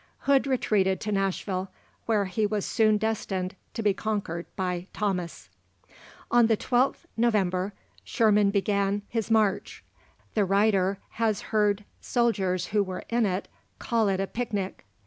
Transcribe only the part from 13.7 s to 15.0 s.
call it a picnic.